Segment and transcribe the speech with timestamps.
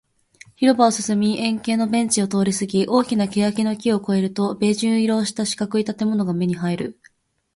[0.55, 6.99] 広場を進み、円形のベンチを通りすぎ、大きな欅の木を越えると、ベージュ色をした四角い建物が目に入る